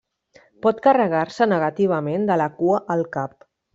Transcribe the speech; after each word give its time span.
Pot 0.65 0.79
carregar-se 0.87 1.47
negativament 1.51 2.25
de 2.31 2.39
la 2.43 2.49
cua 2.63 2.81
al 2.97 3.05
cap. 3.19 3.39